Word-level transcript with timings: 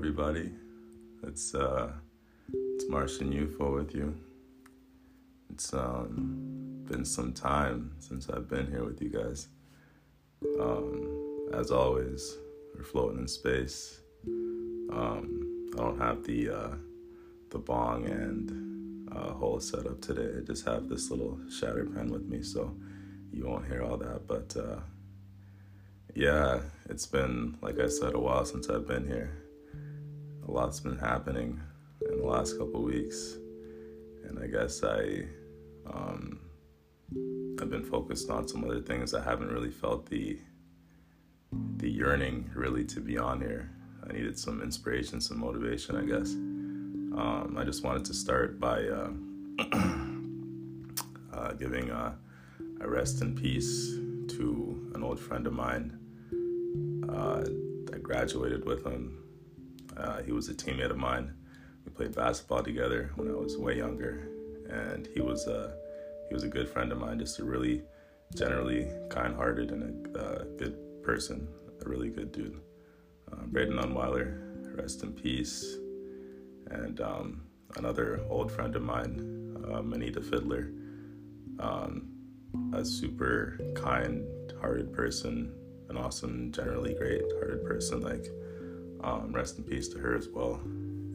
everybody. 0.00 0.50
It's 1.24 1.54
uh, 1.54 1.92
it's 2.74 2.88
Martian 2.88 3.34
UFO 3.34 3.74
with 3.74 3.94
you. 3.94 4.14
It's 5.52 5.74
um, 5.74 6.86
been 6.88 7.04
some 7.04 7.34
time 7.34 7.92
since 7.98 8.30
I've 8.30 8.48
been 8.48 8.66
here 8.70 8.82
with 8.82 9.02
you 9.02 9.10
guys. 9.10 9.48
Um, 10.58 11.50
as 11.52 11.70
always, 11.70 12.34
we're 12.74 12.82
floating 12.82 13.18
in 13.18 13.28
space. 13.28 14.00
Um, 14.26 15.68
I 15.74 15.82
don't 15.82 16.00
have 16.00 16.24
the 16.24 16.48
uh, 16.48 16.74
the 17.50 17.58
bong 17.58 18.06
and 18.06 19.12
uh, 19.14 19.34
whole 19.34 19.60
setup 19.60 20.00
today. 20.00 20.38
I 20.38 20.40
just 20.40 20.64
have 20.64 20.88
this 20.88 21.10
little 21.10 21.38
shatter 21.50 21.84
pen 21.84 22.08
with 22.08 22.24
me, 22.24 22.42
so 22.42 22.74
you 23.34 23.46
won't 23.46 23.66
hear 23.66 23.82
all 23.82 23.98
that. 23.98 24.26
But 24.26 24.56
uh, 24.56 24.80
yeah, 26.14 26.60
it's 26.88 27.04
been 27.04 27.58
like 27.60 27.78
I 27.78 27.88
said 27.88 28.14
a 28.14 28.18
while 28.18 28.46
since 28.46 28.70
I've 28.70 28.88
been 28.88 29.06
here 29.06 29.36
a 30.50 30.52
lot's 30.52 30.80
been 30.80 30.98
happening 30.98 31.60
in 32.10 32.18
the 32.18 32.26
last 32.26 32.58
couple 32.58 32.82
weeks, 32.82 33.36
and 34.24 34.38
I 34.42 34.48
guess 34.48 34.82
I 34.82 35.24
um, 35.86 36.40
I've 37.60 37.70
been 37.70 37.84
focused 37.84 38.30
on 38.30 38.48
some 38.48 38.64
other 38.64 38.80
things. 38.80 39.14
I 39.14 39.22
haven't 39.22 39.52
really 39.52 39.70
felt 39.70 40.06
the 40.06 40.38
the 41.76 41.88
yearning 41.88 42.50
really 42.54 42.84
to 42.86 43.00
be 43.00 43.16
on 43.16 43.40
here. 43.40 43.70
I 44.08 44.12
needed 44.12 44.38
some 44.38 44.60
inspiration, 44.62 45.20
some 45.20 45.38
motivation, 45.38 45.96
I 45.96 46.04
guess. 46.04 46.32
Um, 46.32 47.56
I 47.58 47.64
just 47.64 47.84
wanted 47.84 48.04
to 48.06 48.14
start 48.14 48.58
by 48.58 48.82
uh, 48.84 49.10
uh, 51.32 51.52
giving 51.58 51.90
a, 51.90 52.16
a, 52.80 52.88
rest 52.88 53.20
in 53.20 53.34
peace 53.34 53.94
to 54.36 54.90
an 54.94 55.02
old 55.02 55.18
friend 55.18 55.46
of 55.46 55.52
mine. 55.52 55.98
Uh, 57.08 57.44
I 57.92 57.98
graduated 57.98 58.64
with 58.64 58.84
him 58.86 59.20
uh, 59.96 60.22
he 60.22 60.32
was 60.32 60.48
a 60.48 60.54
teammate 60.54 60.90
of 60.90 60.96
mine. 60.96 61.34
We 61.84 61.92
played 61.92 62.14
basketball 62.14 62.62
together 62.62 63.12
when 63.16 63.28
I 63.28 63.34
was 63.34 63.56
way 63.56 63.76
younger, 63.76 64.28
and 64.68 65.08
he 65.14 65.20
was 65.20 65.46
a 65.46 65.58
uh, 65.58 65.72
he 66.28 66.34
was 66.34 66.44
a 66.44 66.48
good 66.48 66.68
friend 66.68 66.92
of 66.92 66.98
mine. 66.98 67.18
Just 67.18 67.38
a 67.40 67.44
really 67.44 67.82
generally 68.36 68.88
kind-hearted 69.08 69.70
and 69.72 70.16
a 70.16 70.20
uh, 70.20 70.44
good 70.56 71.02
person, 71.02 71.48
a 71.84 71.88
really 71.88 72.08
good 72.08 72.30
dude. 72.30 72.60
Uh, 73.32 73.42
Braden 73.46 73.78
Unweiler, 73.78 74.76
rest 74.76 75.02
in 75.02 75.12
peace. 75.12 75.76
And 76.70 77.00
um, 77.00 77.42
another 77.76 78.20
old 78.28 78.52
friend 78.52 78.76
of 78.76 78.82
mine, 78.82 79.56
uh, 79.72 79.82
Manita 79.82 80.20
Fiddler, 80.20 80.72
um, 81.58 82.08
a 82.72 82.84
super 82.84 83.58
kind-hearted 83.74 84.92
person, 84.92 85.52
an 85.88 85.96
awesome, 85.96 86.52
generally 86.52 86.94
great-hearted 86.94 87.64
person. 87.64 88.00
Like 88.00 88.26
um, 89.02 89.32
rest 89.32 89.58
in 89.58 89.64
peace 89.64 89.88
to 89.88 89.98
her 89.98 90.16
as 90.16 90.28
well. 90.28 90.60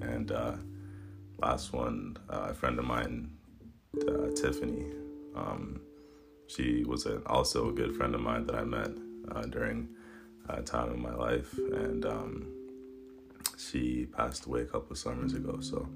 And 0.01 0.31
uh, 0.31 0.55
last 1.39 1.73
one, 1.73 2.17
uh, 2.29 2.47
a 2.49 2.53
friend 2.53 2.77
of 2.79 2.85
mine, 2.85 3.31
uh, 4.07 4.29
Tiffany. 4.35 4.85
Um, 5.35 5.81
she 6.47 6.83
was 6.83 7.05
a, 7.05 7.23
also 7.25 7.69
a 7.69 7.73
good 7.73 7.95
friend 7.95 8.13
of 8.15 8.21
mine 8.21 8.45
that 8.47 8.55
I 8.55 8.63
met 8.63 8.91
uh, 9.31 9.41
during 9.43 9.89
a 10.49 10.61
time 10.61 10.93
in 10.93 11.01
my 11.01 11.13
life, 11.13 11.57
and 11.57 12.05
um, 12.05 12.53
she 13.57 14.05
passed 14.05 14.45
away 14.45 14.61
a 14.61 14.65
couple 14.65 14.91
of 14.91 14.97
summers 14.97 15.33
ago. 15.33 15.59
So 15.59 15.89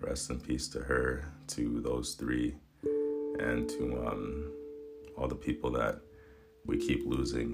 rest 0.00 0.30
in 0.30 0.40
peace 0.40 0.68
to 0.68 0.80
her, 0.80 1.24
to 1.48 1.80
those 1.80 2.14
three, 2.14 2.54
and 3.40 3.68
to 3.70 4.06
um, 4.06 4.52
all 5.16 5.28
the 5.28 5.34
people 5.34 5.70
that 5.72 6.00
we 6.64 6.78
keep 6.78 7.04
losing 7.06 7.50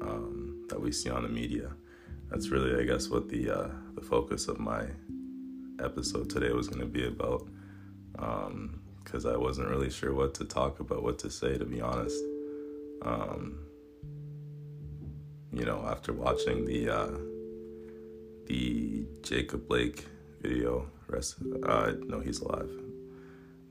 um, 0.00 0.66
that 0.68 0.80
we 0.80 0.90
see 0.90 1.10
on 1.10 1.22
the 1.22 1.28
media 1.28 1.70
that's 2.30 2.48
really, 2.48 2.80
I 2.80 2.84
guess, 2.84 3.08
what 3.08 3.28
the 3.28 3.50
uh, 3.50 3.68
the 3.94 4.00
focus 4.00 4.48
of 4.48 4.58
my 4.58 4.86
episode 5.82 6.30
today 6.30 6.52
was 6.52 6.68
going 6.68 6.80
to 6.80 6.86
be 6.86 7.06
about. 7.06 7.48
Because 8.12 9.24
um, 9.26 9.32
I 9.32 9.36
wasn't 9.36 9.68
really 9.68 9.90
sure 9.90 10.14
what 10.14 10.34
to 10.34 10.44
talk 10.44 10.80
about, 10.80 11.02
what 11.02 11.18
to 11.20 11.30
say, 11.30 11.58
to 11.58 11.64
be 11.64 11.80
honest. 11.80 12.22
Um, 13.02 13.66
you 15.52 15.64
know, 15.64 15.84
after 15.88 16.12
watching 16.12 16.64
the 16.64 16.88
uh, 16.88 17.18
the 18.46 19.06
Jacob 19.22 19.66
Blake 19.66 20.06
video, 20.40 20.88
rest, 21.08 21.36
uh, 21.64 21.92
no, 22.06 22.20
he's 22.20 22.40
alive. 22.40 22.70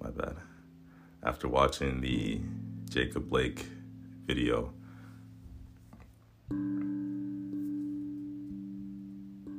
My 0.01 0.09
bad. 0.09 0.35
After 1.23 1.47
watching 1.47 2.01
the 2.01 2.41
Jacob 2.89 3.29
Blake 3.29 3.65
video 4.25 4.73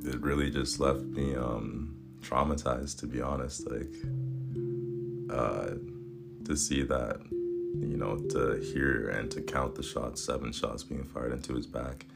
it 0.04 0.20
really 0.20 0.50
just 0.50 0.80
left 0.80 1.02
me 1.02 1.34
um, 1.34 1.96
traumatized, 2.20 2.98
to 3.00 3.06
be 3.06 3.20
honest. 3.20 3.70
Like, 3.70 3.94
uh, 5.30 5.74
to 6.44 6.56
see 6.56 6.82
that, 6.82 7.20
you 7.78 7.96
know, 7.96 8.16
to 8.16 8.60
hear 8.72 9.08
and 9.10 9.30
to 9.30 9.40
count 9.42 9.74
the 9.74 9.82
shots, 9.82 10.24
seven 10.24 10.52
shots 10.52 10.82
being 10.82 11.04
fired 11.04 11.32
into 11.32 11.54
his 11.54 11.66
back, 11.66 12.06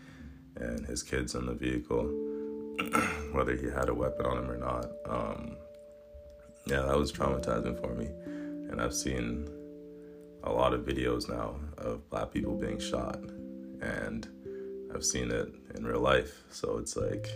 and 0.57 0.87
his 0.87 1.03
kids 1.03 1.35
in 1.35 1.47
the 1.47 1.55
vehicle, 1.55 2.05
whether 3.33 3.57
he 3.57 3.67
had 3.67 3.89
a 3.89 3.95
weapon 3.95 4.27
on 4.27 4.39
him 4.39 4.51
or 4.51 4.57
not. 4.57 4.87
Um, 5.07 5.57
yeah, 6.67 6.81
that 6.81 6.97
was 6.97 7.13
traumatizing 7.13 7.81
for 7.81 7.95
me. 7.95 8.07
And 8.71 8.81
I've 8.81 8.95
seen 8.95 9.49
a 10.43 10.53
lot 10.53 10.75
of 10.75 10.83
videos 10.83 11.29
now 11.29 11.57
of 11.79 12.09
black 12.11 12.33
people 12.33 12.55
being 12.57 12.79
shot, 12.79 13.19
and 13.81 14.27
I've 14.95 15.05
seen 15.05 15.31
it 15.31 15.53
in 15.75 15.87
real 15.87 16.01
life. 16.01 16.43
So 16.51 16.79
it's 16.79 16.97
like, 16.97 17.29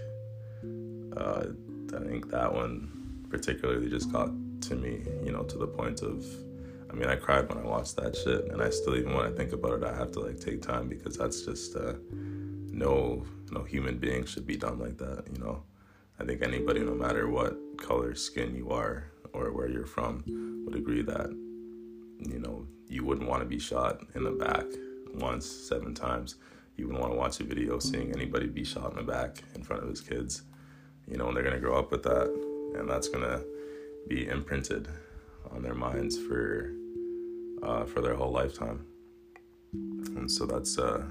uh, 1.16 1.46
I 1.94 2.04
think 2.04 2.30
that 2.30 2.52
one 2.52 3.24
particularly 3.30 3.88
just 3.88 4.12
got 4.12 4.30
to 4.62 4.74
me, 4.74 5.02
you 5.24 5.32
know, 5.32 5.42
to 5.44 5.58
the 5.58 5.66
point 5.66 6.02
of, 6.02 6.24
I 6.90 6.94
mean, 6.94 7.08
I 7.08 7.16
cried 7.16 7.48
when 7.48 7.58
I 7.58 7.66
watched 7.66 7.96
that 7.96 8.16
shit, 8.16 8.46
and 8.46 8.62
I 8.62 8.70
still, 8.70 8.96
even 8.96 9.14
when 9.14 9.26
I 9.26 9.30
think 9.30 9.52
about 9.52 9.82
it, 9.82 9.84
I 9.84 9.94
have 9.94 10.12
to 10.12 10.20
like 10.20 10.40
take 10.40 10.62
time 10.62 10.88
because 10.88 11.16
that's 11.16 11.42
just 11.42 11.76
uh, 11.76 11.94
no, 12.10 13.24
no 13.50 13.64
human 13.64 13.98
being 13.98 14.24
should 14.24 14.46
be 14.46 14.56
done 14.56 14.78
like 14.78 14.98
that, 14.98 15.24
you 15.32 15.42
know. 15.42 15.62
I 16.20 16.24
think 16.24 16.42
anybody, 16.42 16.80
no 16.80 16.94
matter 16.94 17.28
what 17.28 17.56
color 17.78 18.14
skin 18.14 18.54
you 18.54 18.70
are 18.70 19.12
or 19.32 19.52
where 19.52 19.68
you're 19.68 19.86
from, 19.86 20.24
would 20.66 20.74
agree 20.74 21.02
that, 21.02 21.30
you 21.30 22.38
know, 22.40 22.66
you 22.88 23.04
wouldn't 23.04 23.28
want 23.28 23.42
to 23.42 23.48
be 23.48 23.58
shot 23.58 24.02
in 24.14 24.24
the 24.24 24.30
back 24.30 24.64
once, 25.14 25.46
seven 25.46 25.94
times. 25.94 26.36
You 26.76 26.86
wouldn't 26.86 27.02
want 27.02 27.12
to 27.12 27.18
watch 27.18 27.40
a 27.40 27.44
video 27.44 27.78
seeing 27.78 28.12
anybody 28.12 28.46
be 28.46 28.64
shot 28.64 28.90
in 28.92 28.96
the 28.96 29.02
back 29.02 29.42
in 29.54 29.62
front 29.62 29.82
of 29.82 29.88
his 29.88 30.00
kids 30.00 30.42
you 31.10 31.16
know, 31.16 31.28
and 31.28 31.36
they're 31.36 31.44
gonna 31.44 31.58
grow 31.58 31.78
up 31.78 31.90
with 31.90 32.02
that, 32.02 32.28
and 32.78 32.88
that's 32.88 33.08
gonna 33.08 33.42
be 34.08 34.28
imprinted 34.28 34.88
on 35.50 35.62
their 35.62 35.74
minds 35.74 36.18
for 36.18 36.72
uh, 37.62 37.84
for 37.84 38.00
their 38.00 38.14
whole 38.14 38.30
lifetime. 38.32 38.86
And 39.72 40.30
so 40.30 40.46
that's 40.46 40.78
uh, 40.78 41.02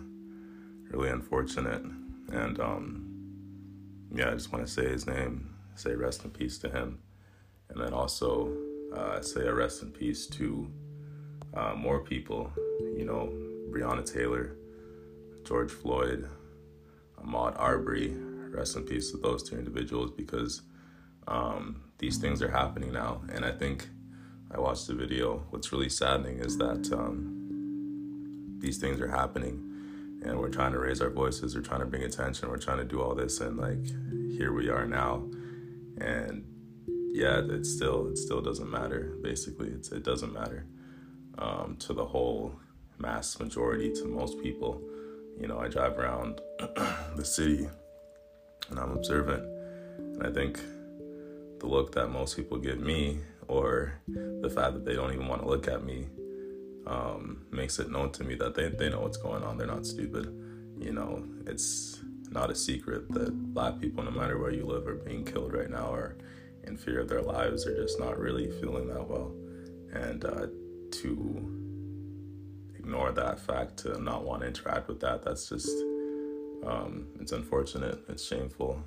really 0.91 1.09
unfortunate. 1.09 1.83
And 2.31 2.59
um, 2.59 3.07
yeah, 4.13 4.29
I 4.29 4.33
just 4.33 4.51
want 4.51 4.65
to 4.65 4.71
say 4.71 4.87
his 4.87 5.05
name, 5.07 5.53
say 5.75 5.93
rest 5.95 6.23
in 6.23 6.31
peace 6.31 6.57
to 6.59 6.69
him, 6.69 6.99
and 7.69 7.81
then 7.81 7.93
also 7.93 8.51
uh, 8.95 9.21
say 9.21 9.41
a 9.41 9.53
rest 9.53 9.81
in 9.83 9.91
peace 9.91 10.27
to 10.27 10.71
uh, 11.53 11.73
more 11.75 11.99
people. 11.99 12.51
You 12.95 13.05
know, 13.05 13.31
Breonna 13.71 14.05
Taylor, 14.05 14.55
George 15.45 15.71
Floyd, 15.71 16.27
Ahmaud 17.21 17.59
Arbery, 17.59 18.15
rest 18.51 18.75
in 18.75 18.83
peace 18.83 19.11
to 19.11 19.17
those 19.17 19.47
two 19.47 19.57
individuals 19.57 20.11
because 20.11 20.61
um, 21.27 21.81
these 21.97 22.17
things 22.17 22.41
are 22.41 22.51
happening 22.51 22.91
now. 22.91 23.21
And 23.33 23.45
I 23.45 23.51
think 23.51 23.87
I 24.51 24.59
watched 24.59 24.87
the 24.87 24.93
video. 24.93 25.43
What's 25.49 25.71
really 25.71 25.89
saddening 25.89 26.39
is 26.39 26.57
that 26.57 26.91
um, 26.91 28.57
these 28.59 28.77
things 28.77 28.99
are 29.01 29.09
happening 29.09 29.63
and 30.23 30.39
we're 30.39 30.49
trying 30.49 30.71
to 30.71 30.79
raise 30.79 31.01
our 31.01 31.09
voices, 31.09 31.55
we're 31.55 31.61
trying 31.61 31.81
to 31.81 31.85
bring 31.85 32.03
attention, 32.03 32.49
we're 32.49 32.57
trying 32.57 32.79
to 32.79 32.85
do 32.85 33.01
all 33.01 33.13
this, 33.13 33.39
and 33.39 33.57
like 33.57 33.85
here 34.31 34.51
we 34.51 34.69
are 34.69 34.85
now. 34.85 35.23
And 35.99 36.43
yeah, 37.13 37.39
it 37.39 37.65
still 37.65 38.07
it 38.07 38.17
still 38.17 38.41
doesn't 38.41 38.69
matter. 38.69 39.15
Basically, 39.21 39.69
it's, 39.69 39.91
it 39.91 40.03
doesn't 40.03 40.33
matter 40.33 40.65
um, 41.37 41.75
to 41.79 41.93
the 41.93 42.05
whole 42.05 42.59
mass 42.97 43.39
majority, 43.39 43.93
to 43.93 44.05
most 44.05 44.41
people. 44.41 44.81
You 45.39 45.47
know, 45.47 45.59
I 45.59 45.67
drive 45.67 45.97
around 45.99 46.41
the 47.15 47.25
city 47.25 47.67
and 48.69 48.79
I'm 48.79 48.91
observant. 48.91 49.43
And 49.97 50.25
I 50.25 50.31
think 50.31 50.59
the 51.59 51.67
look 51.67 51.93
that 51.93 52.07
most 52.09 52.35
people 52.35 52.57
give 52.57 52.79
me, 52.79 53.19
or 53.47 53.93
the 54.07 54.49
fact 54.53 54.73
that 54.73 54.85
they 54.85 54.93
don't 54.93 55.13
even 55.13 55.27
want 55.27 55.41
to 55.41 55.47
look 55.47 55.67
at 55.67 55.83
me, 55.83 56.07
um, 56.85 57.45
makes 57.51 57.79
it 57.79 57.91
known 57.91 58.11
to 58.11 58.23
me 58.23 58.35
that 58.35 58.55
they, 58.55 58.69
they 58.69 58.89
know 58.89 59.01
what's 59.01 59.17
going 59.17 59.43
on. 59.43 59.57
They're 59.57 59.67
not 59.67 59.85
stupid. 59.85 60.25
You 60.79 60.93
know, 60.93 61.23
it's 61.45 61.99
not 62.29 62.51
a 62.51 62.55
secret 62.55 63.11
that 63.13 63.53
black 63.53 63.79
people, 63.79 64.03
no 64.03 64.11
matter 64.11 64.37
where 64.37 64.51
you 64.51 64.65
live, 64.65 64.87
are 64.87 64.95
being 64.95 65.25
killed 65.25 65.53
right 65.53 65.69
now 65.69 65.93
or 65.93 66.17
in 66.63 66.77
fear 66.77 66.99
of 66.99 67.09
their 67.09 67.21
lives 67.21 67.65
or 67.65 67.75
just 67.75 67.99
not 67.99 68.17
really 68.17 68.51
feeling 68.59 68.87
that 68.87 69.07
well. 69.07 69.33
And 69.93 70.23
uh, 70.23 70.47
to 70.91 71.57
ignore 72.77 73.11
that 73.11 73.39
fact, 73.39 73.77
to 73.79 74.01
not 74.01 74.23
want 74.23 74.41
to 74.41 74.47
interact 74.47 74.87
with 74.87 74.99
that, 75.01 75.23
that's 75.23 75.49
just 75.49 75.71
um, 76.65 77.07
it's 77.19 77.31
unfortunate. 77.31 77.99
It's 78.09 78.25
shameful, 78.25 78.81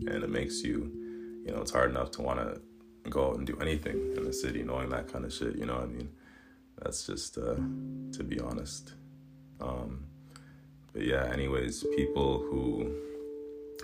and 0.00 0.22
it 0.22 0.30
makes 0.30 0.62
you, 0.62 0.90
you 1.44 1.52
know, 1.52 1.60
it's 1.60 1.70
hard 1.70 1.90
enough 1.90 2.10
to 2.12 2.22
want 2.22 2.40
to 2.40 2.60
go 3.10 3.30
out 3.30 3.36
and 3.36 3.46
do 3.46 3.58
anything 3.60 4.14
in 4.16 4.24
the 4.24 4.32
city 4.32 4.62
knowing 4.62 4.88
that 4.90 5.12
kind 5.12 5.24
of 5.24 5.32
shit. 5.32 5.56
You 5.56 5.66
know 5.66 5.74
what 5.74 5.84
I 5.84 5.86
mean? 5.86 6.10
That's 6.82 7.06
just 7.06 7.38
uh, 7.38 7.54
to 7.54 8.24
be 8.24 8.40
honest. 8.40 8.94
Um, 9.60 10.04
but 10.92 11.02
yeah, 11.02 11.24
anyways, 11.32 11.84
people 11.96 12.38
who 12.38 12.92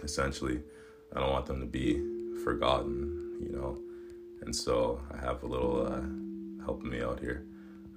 essentially, 0.02 0.60
I 1.14 1.20
don't 1.20 1.30
want 1.30 1.46
them 1.46 1.60
to 1.60 1.66
be 1.66 2.02
forgotten, 2.44 3.38
you 3.40 3.52
know. 3.52 3.78
And 4.42 4.54
so 4.54 5.00
I 5.12 5.24
have 5.24 5.42
a 5.42 5.46
little 5.46 5.86
uh, 5.86 6.64
helping 6.64 6.90
me 6.90 7.02
out 7.02 7.20
here, 7.20 7.44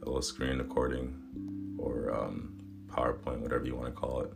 a 0.01 0.05
little 0.05 0.21
screen 0.21 0.57
recording 0.57 1.75
or 1.77 2.13
um, 2.13 2.57
PowerPoint, 2.87 3.39
whatever 3.39 3.65
you 3.65 3.75
want 3.75 3.87
to 3.87 3.99
call 3.99 4.21
it, 4.21 4.33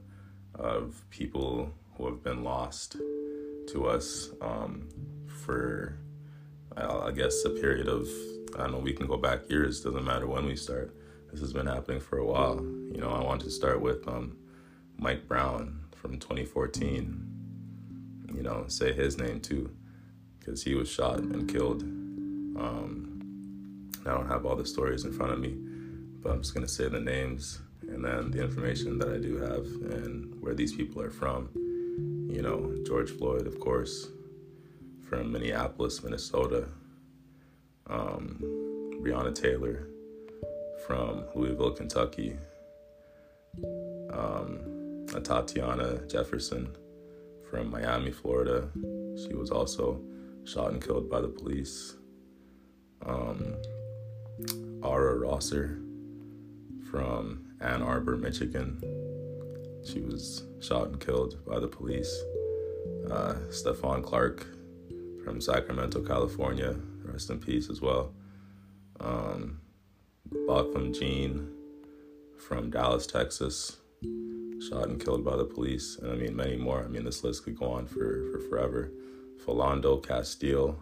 of 0.57 1.03
people 1.09 1.71
who 1.97 2.05
have 2.07 2.23
been 2.23 2.43
lost 2.43 2.97
to 3.67 3.87
us 3.87 4.29
um, 4.41 4.87
for, 5.43 5.97
I 6.75 7.11
guess, 7.11 7.43
a 7.45 7.49
period 7.49 7.87
of, 7.87 8.07
I 8.55 8.63
don't 8.63 8.73
know, 8.73 8.79
we 8.79 8.93
can 8.93 9.07
go 9.07 9.17
back 9.17 9.49
years, 9.49 9.81
doesn't 9.81 10.03
matter 10.03 10.27
when 10.27 10.45
we 10.45 10.55
start. 10.55 10.95
This 11.31 11.39
has 11.41 11.53
been 11.53 11.67
happening 11.67 11.99
for 11.99 12.17
a 12.17 12.25
while. 12.25 12.55
You 12.55 12.97
know, 12.97 13.11
I 13.11 13.23
want 13.23 13.41
to 13.41 13.51
start 13.51 13.81
with 13.81 14.07
um, 14.07 14.37
Mike 14.97 15.27
Brown 15.27 15.81
from 15.95 16.19
2014. 16.19 17.31
You 18.33 18.43
know, 18.43 18.65
say 18.67 18.93
his 18.93 19.17
name 19.17 19.39
too, 19.39 19.71
because 20.39 20.63
he 20.63 20.75
was 20.75 20.89
shot 20.89 21.19
and 21.19 21.49
killed. 21.49 21.81
Um, 21.81 23.15
I 24.05 24.11
don't 24.11 24.27
have 24.27 24.45
all 24.45 24.55
the 24.55 24.65
stories 24.65 25.03
in 25.03 25.11
front 25.11 25.33
of 25.33 25.39
me, 25.39 25.55
but 26.21 26.31
I'm 26.31 26.41
just 26.41 26.53
gonna 26.53 26.67
say 26.67 26.87
the 26.87 26.99
names 26.99 27.59
and 27.89 28.03
then 28.03 28.31
the 28.31 28.41
information 28.41 28.97
that 28.99 29.09
I 29.09 29.17
do 29.17 29.37
have 29.37 29.65
and 29.93 30.41
where 30.41 30.53
these 30.53 30.73
people 30.73 31.01
are 31.01 31.11
from. 31.11 31.49
You 32.29 32.41
know, 32.41 32.75
George 32.85 33.11
Floyd, 33.11 33.47
of 33.47 33.59
course, 33.59 34.07
from 35.07 35.31
Minneapolis, 35.31 36.03
Minnesota. 36.03 36.67
Um, 37.87 38.39
Breonna 39.05 39.35
Taylor 39.35 39.87
from 40.87 41.25
Louisville, 41.35 41.71
Kentucky. 41.71 42.35
Um, 44.11 45.05
Tatiana 45.23 46.05
Jefferson 46.07 46.75
from 47.49 47.69
Miami, 47.69 48.11
Florida. 48.11 48.67
She 49.15 49.33
was 49.33 49.51
also 49.51 50.01
shot 50.43 50.71
and 50.71 50.83
killed 50.83 51.09
by 51.09 51.21
the 51.21 51.27
police. 51.27 51.95
Um, 53.05 53.55
Aura 54.81 55.17
Rosser 55.17 55.79
from 56.89 57.44
Ann 57.61 57.81
Arbor, 57.81 58.17
Michigan. 58.17 58.81
She 59.85 60.01
was 60.01 60.43
shot 60.59 60.87
and 60.87 60.99
killed 60.99 61.45
by 61.45 61.59
the 61.59 61.67
police. 61.67 62.13
Uh, 63.09 63.35
Stephon 63.49 64.03
Clark 64.03 64.47
from 65.23 65.39
Sacramento, 65.39 66.01
California. 66.01 66.75
Rest 67.03 67.29
in 67.29 67.39
peace 67.39 67.69
as 67.69 67.81
well. 67.81 68.13
Um, 68.99 69.61
Botham 70.47 70.93
Jean 70.93 71.51
from 72.37 72.69
Dallas, 72.69 73.07
Texas. 73.07 73.77
Shot 74.69 74.87
and 74.87 75.03
killed 75.03 75.23
by 75.23 75.35
the 75.35 75.45
police. 75.45 75.97
And 75.97 76.11
I 76.11 76.15
mean, 76.15 76.35
many 76.35 76.57
more. 76.57 76.83
I 76.83 76.87
mean, 76.87 77.05
this 77.05 77.23
list 77.23 77.43
could 77.43 77.57
go 77.57 77.67
on 77.67 77.85
for, 77.85 78.25
for 78.31 78.39
forever. 78.49 78.91
Philando 79.45 80.01
Castile 80.05 80.79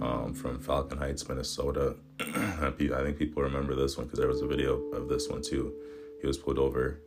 um, 0.00 0.34
from 0.34 0.58
Falcon 0.58 0.98
Heights, 0.98 1.28
Minnesota. 1.28 1.96
I 2.20 2.70
think 2.76 3.18
people 3.18 3.42
remember 3.42 3.74
this 3.74 3.96
one 3.96 4.06
because 4.06 4.18
there 4.18 4.28
was 4.28 4.42
a 4.42 4.46
video 4.46 4.80
of 4.92 5.08
this 5.08 5.28
one 5.28 5.42
too. 5.42 5.72
He 6.20 6.26
was 6.26 6.38
pulled 6.38 6.58
over 6.58 7.00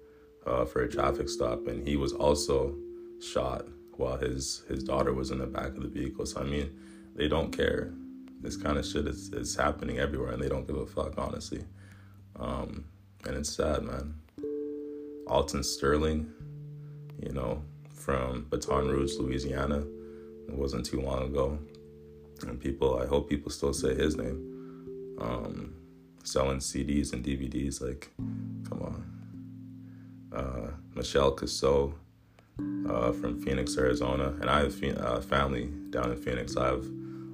uh, 0.45 0.65
for 0.65 0.83
a 0.83 0.89
traffic 0.89 1.29
stop, 1.29 1.67
and 1.67 1.87
he 1.87 1.97
was 1.97 2.13
also 2.13 2.75
shot 3.21 3.65
while 3.97 4.17
his 4.17 4.63
his 4.67 4.83
daughter 4.83 5.13
was 5.13 5.31
in 5.31 5.39
the 5.39 5.47
back 5.47 5.69
of 5.69 5.81
the 5.81 5.89
vehicle. 5.89 6.25
So 6.25 6.41
I 6.41 6.43
mean, 6.43 6.71
they 7.15 7.27
don't 7.27 7.55
care. 7.55 7.93
This 8.41 8.55
kind 8.55 8.77
of 8.77 8.85
shit 8.85 9.07
is 9.07 9.29
is 9.33 9.55
happening 9.55 9.99
everywhere, 9.99 10.31
and 10.31 10.41
they 10.41 10.49
don't 10.49 10.65
give 10.65 10.77
a 10.77 10.85
fuck, 10.85 11.17
honestly. 11.17 11.63
Um, 12.37 12.85
and 13.25 13.35
it's 13.35 13.49
sad, 13.49 13.83
man. 13.83 14.15
Alton 15.27 15.63
Sterling, 15.63 16.31
you 17.21 17.33
know, 17.33 17.61
from 17.93 18.45
Baton 18.49 18.87
Rouge, 18.87 19.15
Louisiana. 19.19 19.79
It 20.47 20.55
wasn't 20.55 20.85
too 20.85 21.01
long 21.01 21.23
ago 21.23 21.59
and 22.43 22.59
people 22.59 22.99
i 23.01 23.05
hope 23.05 23.29
people 23.29 23.51
still 23.51 23.73
say 23.73 23.95
his 23.95 24.15
name. 24.15 25.17
Um, 25.19 25.75
selling 26.23 26.59
cds 26.59 27.13
and 27.13 27.23
dvds 27.23 27.81
like 27.81 28.11
come 28.69 28.81
on. 28.81 29.03
Uh, 30.33 30.71
michelle 30.95 31.31
Cusseaux, 31.31 31.93
uh, 32.87 33.11
from 33.11 33.41
phoenix 33.41 33.77
arizona. 33.77 34.35
And 34.41 34.49
i 34.49 34.59
have 34.61 34.83
uh, 34.83 35.21
family 35.21 35.69
down 35.89 36.11
in 36.11 36.17
phoenix. 36.17 36.55
I 36.55 36.67
have 36.67 36.85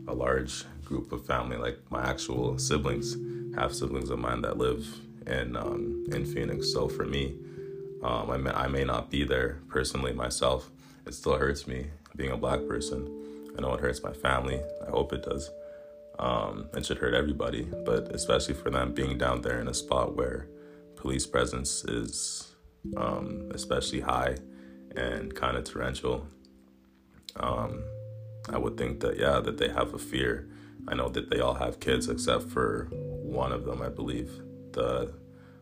a 0.07 0.13
large 0.13 0.63
group 0.83 1.11
of 1.11 1.25
family 1.25 1.57
like 1.57 1.79
my 1.89 2.03
actual 2.03 2.57
siblings 2.57 3.17
half 3.55 3.71
siblings 3.71 4.09
of 4.09 4.19
mine 4.19 4.41
that 4.41 4.57
live 4.57 4.87
in 5.27 5.55
um, 5.55 6.05
in 6.11 6.25
phoenix. 6.25 6.71
So 6.71 6.87
for 6.87 7.05
me 7.05 7.35
um, 8.03 8.29
I, 8.29 8.37
may, 8.37 8.51
I 8.51 8.67
may 8.67 8.83
not 8.83 9.09
be 9.09 9.23
there 9.23 9.59
personally 9.67 10.13
myself. 10.13 10.69
It 11.07 11.13
still 11.13 11.37
hurts 11.37 11.67
me 11.67 11.87
being 12.15 12.31
a 12.31 12.37
black 12.37 12.59
person 12.67 13.24
I 13.57 13.61
know 13.61 13.73
it 13.73 13.79
hurts 13.79 14.03
my 14.03 14.13
family. 14.13 14.61
I 14.85 14.89
hope 14.89 15.13
it 15.13 15.23
does. 15.23 15.49
Um, 16.19 16.69
it 16.73 16.85
should 16.85 16.97
hurt 16.97 17.13
everybody, 17.13 17.63
but 17.85 18.13
especially 18.13 18.53
for 18.53 18.69
them 18.69 18.93
being 18.93 19.17
down 19.17 19.41
there 19.41 19.59
in 19.59 19.67
a 19.67 19.73
spot 19.73 20.15
where 20.15 20.47
police 20.95 21.25
presence 21.25 21.83
is 21.85 22.55
um, 22.97 23.49
especially 23.53 23.99
high 24.01 24.37
and 24.95 25.35
kind 25.35 25.57
of 25.57 25.63
torrential. 25.65 26.27
Um, 27.37 27.83
I 28.49 28.57
would 28.57 28.77
think 28.77 29.01
that 29.01 29.17
yeah, 29.17 29.39
that 29.39 29.57
they 29.57 29.69
have 29.69 29.93
a 29.93 29.99
fear. 29.99 30.47
I 30.87 30.95
know 30.95 31.09
that 31.09 31.29
they 31.29 31.39
all 31.39 31.55
have 31.55 31.79
kids 31.79 32.07
except 32.07 32.43
for 32.49 32.87
one 32.91 33.51
of 33.51 33.65
them, 33.65 33.81
I 33.81 33.89
believe. 33.89 34.31
The 34.71 35.13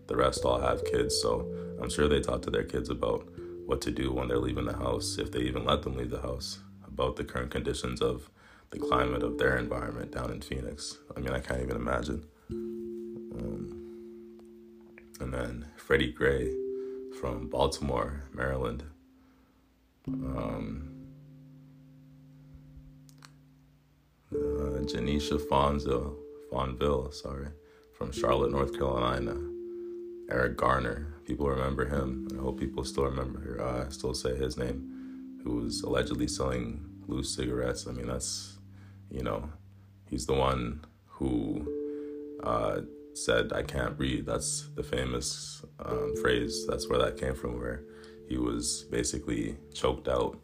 the 0.07 0.15
rest 0.17 0.43
all 0.43 0.59
have 0.59 0.83
kids, 0.85 1.19
so 1.19 1.47
I'm 1.81 1.89
sure 1.89 2.07
they 2.07 2.19
talk 2.19 2.41
to 2.43 2.51
their 2.51 2.63
kids 2.63 2.89
about 2.89 3.27
what 3.65 3.79
to 3.81 3.91
do 3.91 4.11
when 4.11 4.27
they're 4.27 4.37
leaving 4.37 4.65
the 4.65 4.77
house, 4.77 5.17
if 5.17 5.31
they 5.31 5.39
even 5.39 5.63
let 5.63 5.81
them 5.83 5.95
leave 5.95 6.09
the 6.09 6.21
house 6.21 6.59
about 6.93 7.15
the 7.15 7.23
current 7.23 7.51
conditions 7.51 8.01
of 8.01 8.29
the 8.69 8.79
climate 8.79 9.23
of 9.23 9.37
their 9.37 9.57
environment 9.57 10.11
down 10.11 10.31
in 10.31 10.41
Phoenix. 10.41 10.97
I 11.15 11.19
mean, 11.19 11.33
I 11.33 11.39
can't 11.39 11.61
even 11.61 11.75
imagine. 11.75 12.23
Um, 12.49 13.79
and 15.19 15.33
then 15.33 15.65
Freddie 15.75 16.11
Gray 16.11 16.51
from 17.19 17.49
Baltimore, 17.49 18.23
Maryland. 18.31 18.83
Um, 20.07 20.89
uh, 24.31 24.81
Janisha 24.91 25.39
Fonzo, 25.47 26.15
Fonville, 26.51 27.13
sorry, 27.13 27.47
from 27.97 28.11
Charlotte, 28.11 28.51
North 28.51 28.73
Carolina. 28.73 29.35
Eric 30.29 30.57
Garner, 30.57 31.13
people 31.25 31.47
remember 31.47 31.85
him. 31.85 32.27
I 32.33 32.41
hope 32.41 32.59
people 32.59 32.83
still 32.83 33.05
remember, 33.05 33.61
uh, 33.61 33.89
still 33.89 34.13
say 34.13 34.35
his 34.35 34.57
name 34.57 35.02
who 35.43 35.57
was 35.57 35.81
allegedly 35.81 36.27
selling 36.27 36.85
loose 37.07 37.35
cigarettes. 37.35 37.87
I 37.87 37.91
mean, 37.91 38.07
that's, 38.07 38.57
you 39.09 39.23
know, 39.23 39.49
he's 40.09 40.25
the 40.25 40.33
one 40.33 40.85
who 41.07 41.67
uh, 42.43 42.81
said, 43.13 43.53
I 43.53 43.63
can't 43.63 43.97
breathe. 43.97 44.25
That's 44.25 44.69
the 44.75 44.83
famous 44.83 45.63
um, 45.79 46.15
phrase. 46.21 46.65
That's 46.67 46.89
where 46.89 46.99
that 46.99 47.17
came 47.17 47.35
from, 47.35 47.59
where 47.59 47.83
he 48.27 48.37
was 48.37 48.85
basically 48.89 49.57
choked 49.73 50.07
out. 50.07 50.39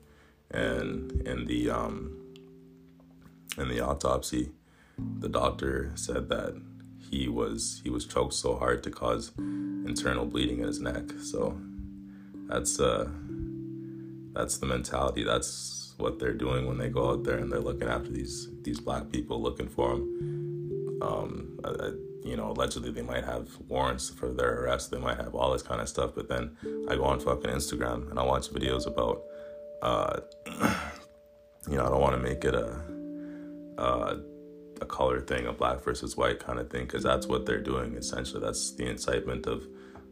And 0.52 1.12
in 1.28 1.46
the, 1.46 1.70
um, 1.70 2.18
in 3.58 3.70
the 3.70 3.80
autopsy, 3.82 4.52
the 5.20 5.30
doctor 5.30 5.92
said 5.96 6.30
that 6.30 6.62
he 7.10 7.28
was 7.28 7.82
he 7.84 7.90
was 7.90 8.06
choked 8.06 8.34
so 8.34 8.56
hard 8.56 8.84
to 8.84 8.92
cause 8.92 9.32
internal 9.38 10.26
bleeding 10.26 10.60
in 10.60 10.68
his 10.68 10.80
neck. 10.80 11.04
So 11.22 11.58
that's 12.48 12.80
uh 12.80 13.10
that's 14.34 14.58
the 14.58 14.66
mentality. 14.66 15.24
That's 15.24 15.94
what 15.98 16.20
they're 16.20 16.34
doing 16.34 16.66
when 16.66 16.78
they 16.78 16.90
go 16.90 17.12
out 17.12 17.24
there 17.24 17.38
and 17.38 17.52
they're 17.52 17.60
looking 17.60 17.90
after 17.90 18.10
these 18.10 18.50
these 18.62 18.80
black 18.80 19.10
people, 19.10 19.42
looking 19.42 19.68
for 19.68 19.90
them. 19.90 21.00
Um, 21.02 21.60
uh, 21.64 21.92
you 22.24 22.36
know, 22.36 22.52
allegedly 22.52 22.92
they 22.92 23.02
might 23.02 23.24
have 23.24 23.50
warrants 23.68 24.10
for 24.10 24.30
their 24.30 24.62
arrest. 24.64 24.92
They 24.92 25.00
might 25.00 25.18
have 25.18 25.36
all 25.36 25.52
this 25.52 25.62
kind 25.62 25.82
of 25.82 25.88
stuff. 25.88 26.12
But 26.16 26.28
then 26.28 26.56
I 26.90 26.96
go 26.96 27.06
on 27.06 27.20
fucking 27.20 27.50
Instagram 27.50 28.10
and 28.10 28.20
I 28.20 28.24
watch 28.24 28.50
videos 28.50 28.86
about, 28.88 29.24
uh, 29.82 30.20
you 31.70 31.78
know, 31.78 31.86
I 31.86 31.90
don't 31.90 32.02
want 32.02 32.16
to 32.16 32.22
make 32.22 32.44
it 32.44 32.54
a, 32.54 32.82
uh, 33.78 34.18
a 34.82 34.86
color 34.86 35.22
thing, 35.22 35.48
a 35.48 35.54
black 35.54 35.82
versus 35.82 36.18
white 36.18 36.40
kind 36.40 36.60
of 36.60 36.70
thing, 36.70 36.86
because 36.86 37.04
that's 37.04 37.28
what 37.28 37.46
they're 37.46 37.62
doing 37.62 37.96
essentially. 37.96 38.42
That's 38.42 38.76
the 38.76 38.90
incitement 38.90 39.48
of, 39.48 39.66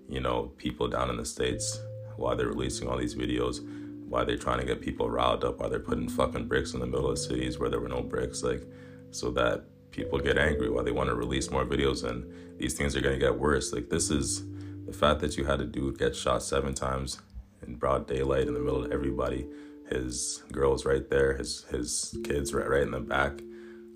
you 0.08 0.22
know, 0.22 0.54
people 0.58 0.88
down 0.88 1.10
in 1.10 1.18
the 1.18 1.26
states 1.26 1.80
while 2.16 2.36
they're 2.36 2.48
releasing 2.48 2.88
all 2.88 2.98
these 2.98 3.16
videos 3.16 3.60
why 4.08 4.24
they're 4.24 4.38
trying 4.38 4.60
to 4.60 4.66
get 4.66 4.82
people 4.82 5.10
riled 5.10 5.44
up, 5.44 5.60
why 5.60 5.68
they're 5.68 5.80
putting 5.80 6.08
fucking 6.08 6.48
bricks 6.48 6.74
in 6.74 6.80
the 6.80 6.88
middle 6.88 7.10
of 7.10 7.20
cities 7.20 7.60
where 7.60 7.70
there 7.70 7.80
were 7.80 7.90
no 7.90 8.02
bricks, 8.02 8.44
like 8.44 8.64
so 9.12 9.32
that 9.32 9.66
people 9.92 10.20
get 10.20 10.38
angry, 10.38 10.70
why 10.70 10.84
they 10.84 10.92
want 10.92 11.10
to 11.10 11.16
release 11.16 11.50
more 11.50 11.66
videos 11.66 12.04
and 12.04 12.60
these 12.60 12.74
things 12.74 12.96
are 12.96 13.02
gonna 13.02 13.18
get 13.18 13.38
worse. 13.38 13.74
Like 13.74 13.90
this 13.90 14.10
is 14.10 14.44
the 14.86 14.94
fact 14.94 15.20
that 15.22 15.38
you 15.38 15.46
had 15.46 15.62
a 15.62 15.66
dude 15.66 15.98
get 15.98 16.16
shot 16.16 16.44
seven 16.44 16.74
times 16.74 17.22
in 17.66 17.76
broad 17.76 18.08
daylight 18.08 18.48
in 18.48 18.54
the 18.54 18.60
middle 18.60 18.84
of 18.86 18.92
everybody 18.92 19.48
his 19.90 20.44
girl's 20.52 20.86
right 20.86 21.10
there, 21.10 21.34
his 21.34 21.64
his 21.66 22.18
kids 22.24 22.54
right 22.54 22.70
right 22.70 22.84
in 22.84 22.92
the 22.92 23.00
back, 23.00 23.42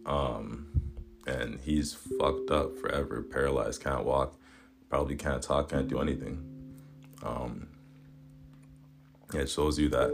um, 0.06 0.68
and 1.27 1.60
he's 1.60 1.94
fucked 1.94 2.51
up 2.51 2.77
forever, 2.77 3.22
paralyzed, 3.22 3.84
can't 3.84 4.06
walk, 4.06 4.39
probably 4.89 5.15
can't 5.15 5.41
talk, 5.41 5.70
can't 5.70 5.88
do 5.88 6.00
anything. 6.00 6.48
Um, 7.24 7.68
it 9.33 9.50
shows 9.50 9.77
you 9.79 9.89
that 9.89 10.11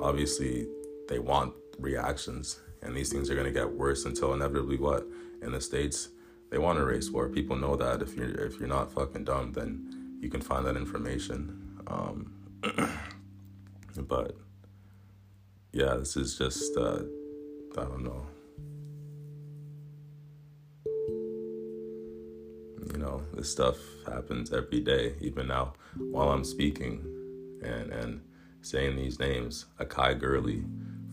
obviously 0.00 0.66
they 1.08 1.18
want 1.18 1.54
reactions, 1.78 2.60
and 2.82 2.96
these 2.96 3.10
things 3.10 3.30
are 3.30 3.34
gonna 3.34 3.50
get 3.50 3.70
worse 3.70 4.04
until 4.04 4.34
inevitably 4.34 4.76
what 4.78 5.06
in 5.42 5.52
the 5.52 5.60
states 5.60 6.08
they 6.50 6.58
want 6.58 6.78
a 6.78 6.84
race 6.84 7.10
war. 7.10 7.28
People 7.28 7.56
know 7.56 7.76
that 7.76 8.02
if 8.02 8.14
you're 8.14 8.30
if 8.44 8.58
you're 8.58 8.68
not 8.68 8.92
fucking 8.92 9.24
dumb, 9.24 9.52
then 9.52 10.18
you 10.20 10.28
can 10.28 10.40
find 10.40 10.66
that 10.66 10.76
information. 10.76 11.80
Um, 11.86 12.32
but 13.96 14.36
yeah, 15.72 15.94
this 15.94 16.16
is 16.16 16.36
just 16.36 16.76
uh, 16.76 17.02
I 17.76 17.84
don't 17.84 18.04
know. 18.04 18.26
You 22.92 22.98
know, 22.98 23.22
this 23.34 23.50
stuff 23.52 23.76
happens 24.06 24.52
every 24.52 24.80
day, 24.80 25.14
even 25.20 25.48
now 25.48 25.74
while 25.98 26.30
I'm 26.30 26.44
speaking 26.44 27.04
and 27.62 27.92
and 27.92 28.20
saying 28.62 28.96
these 28.96 29.18
names. 29.18 29.66
Akai 29.78 30.18
Gurley 30.18 30.64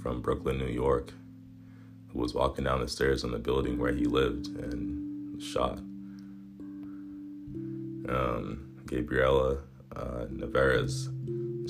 from 0.02 0.22
Brooklyn, 0.22 0.58
New 0.58 0.68
York, 0.68 1.14
who 2.10 2.20
was 2.20 2.34
walking 2.34 2.66
down 2.66 2.80
the 2.80 2.88
stairs 2.88 3.24
in 3.24 3.32
the 3.32 3.40
building 3.40 3.78
where 3.78 3.94
he 3.94 4.06
lived 4.06 4.48
and 4.48 5.42
shot. 5.42 5.80
Um, 8.08 8.78
Gabriela 8.86 9.58
uh, 9.96 10.26
Nevarez, 10.32 11.10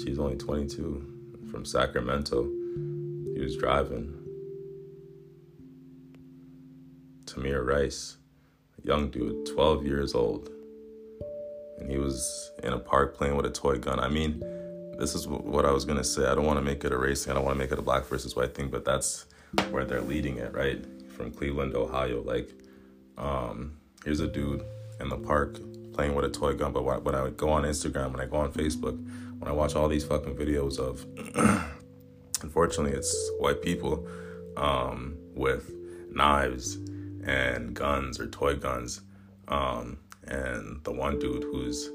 she's 0.04 0.20
only 0.20 0.36
22, 0.36 1.16
from 1.50 1.66
Sacramento. 1.66 2.44
He 3.34 3.42
was 3.42 3.56
driving. 3.58 4.14
Tamir 7.26 7.66
Rice, 7.66 8.18
young 8.84 9.10
dude, 9.10 9.46
12 9.48 9.86
years 9.86 10.14
old. 10.14 10.50
And 11.80 11.90
he 11.90 11.98
was 11.98 12.52
in 12.64 12.74
a 12.74 12.80
park 12.80 13.18
playing 13.18 13.36
with 13.36 13.46
a 13.46 13.50
toy 13.50 13.78
gun. 13.78 14.00
I 14.00 14.08
mean, 14.08 14.44
this 14.98 15.16
is 15.16 15.28
what 15.28 15.66
I 15.66 15.72
was 15.72 15.86
gonna 15.86 16.04
say. 16.04 16.26
I 16.26 16.36
don't 16.36 16.46
want 16.46 16.60
to 16.60 16.66
make 16.66 16.84
it 16.84 16.92
a 16.92 16.98
racing. 16.98 17.32
I 17.32 17.36
don't 17.36 17.46
want 17.46 17.56
to 17.56 17.60
make 17.64 17.72
it 17.72 17.80
a 17.80 17.82
black 17.82 18.06
versus 18.06 18.36
white 18.36 18.56
thing, 18.56 18.70
but 18.70 18.86
that's 18.86 19.26
where 19.70 19.86
they're 19.86 20.02
leading 20.02 20.38
it, 20.38 20.54
right? 20.54 20.84
From 21.16 21.32
Cleveland, 21.32 21.76
Ohio. 21.76 22.22
Like, 22.22 22.50
um, 23.18 23.78
here's 24.04 24.20
a 24.20 24.28
dude 24.28 24.64
in 25.00 25.10
the 25.10 25.18
park 25.18 25.60
playing 25.94 26.16
with 26.16 26.26
a 26.26 26.30
toy 26.30 26.54
gun. 26.54 26.74
But 26.74 26.84
when 27.04 27.16
I 27.16 27.30
go 27.30 27.50
on 27.50 27.64
Instagram, 27.64 28.12
when 28.12 28.22
I 28.22 28.26
go 28.26 28.38
on 28.38 28.52
Facebook, 28.52 28.98
when 29.40 29.50
I 29.50 29.54
watch 29.54 29.76
all 29.76 29.88
these 29.88 30.04
fucking 30.04 30.36
videos 30.36 30.80
of 30.80 31.06
Unfortunately, 32.42 32.92
it's 32.92 33.32
white 33.40 33.62
people 33.62 34.08
um, 34.58 35.18
with 35.34 35.74
knives 36.12 36.76
and 37.24 37.74
guns 37.74 38.20
or 38.20 38.28
toy 38.28 38.56
guns. 38.56 39.02
Um, 39.48 39.98
and 40.28 40.84
the 40.84 40.92
one 40.92 41.20
dude 41.20 41.44
who's 41.44 41.90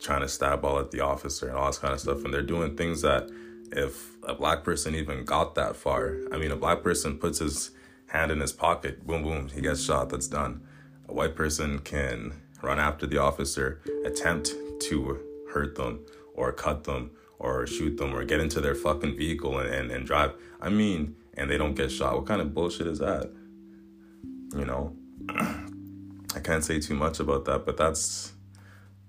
trying 0.00 0.20
to 0.20 0.28
stab 0.28 0.64
all 0.64 0.78
at 0.78 0.90
the 0.90 1.00
officer 1.00 1.48
and 1.48 1.56
all 1.56 1.66
this 1.66 1.78
kind 1.78 1.94
of 1.94 2.00
stuff. 2.00 2.24
And 2.24 2.32
they're 2.32 2.42
doing 2.42 2.76
things 2.76 3.02
that 3.02 3.30
if 3.72 4.16
a 4.24 4.34
black 4.34 4.64
person 4.64 4.94
even 4.94 5.24
got 5.24 5.54
that 5.54 5.76
far, 5.76 6.18
I 6.32 6.38
mean, 6.38 6.50
a 6.50 6.56
black 6.56 6.82
person 6.82 7.18
puts 7.18 7.38
his 7.38 7.70
hand 8.08 8.30
in 8.30 8.40
his 8.40 8.52
pocket, 8.52 9.06
boom, 9.06 9.22
boom, 9.22 9.48
he 9.48 9.60
gets 9.60 9.84
shot, 9.84 10.08
that's 10.08 10.28
done. 10.28 10.62
A 11.08 11.12
white 11.12 11.34
person 11.34 11.80
can 11.80 12.34
run 12.62 12.78
after 12.78 13.06
the 13.06 13.18
officer, 13.18 13.80
attempt 14.04 14.54
to 14.80 15.20
hurt 15.52 15.76
them 15.76 16.04
or 16.34 16.52
cut 16.52 16.84
them 16.84 17.10
or 17.38 17.66
shoot 17.66 17.96
them 17.96 18.14
or 18.14 18.24
get 18.24 18.40
into 18.40 18.60
their 18.60 18.74
fucking 18.74 19.16
vehicle 19.16 19.58
and, 19.58 19.72
and, 19.72 19.90
and 19.90 20.06
drive. 20.06 20.32
I 20.60 20.70
mean, 20.70 21.16
and 21.34 21.50
they 21.50 21.58
don't 21.58 21.74
get 21.74 21.90
shot. 21.90 22.14
What 22.14 22.26
kind 22.26 22.40
of 22.40 22.54
bullshit 22.54 22.86
is 22.86 22.98
that? 22.98 23.30
You 24.56 24.64
know? 24.64 24.96
I 26.34 26.40
can't 26.40 26.64
say 26.64 26.80
too 26.80 26.94
much 26.94 27.20
about 27.20 27.44
that, 27.46 27.64
but 27.64 27.76
that's 27.76 28.32